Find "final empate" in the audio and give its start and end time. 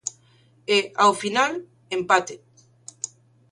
1.21-2.35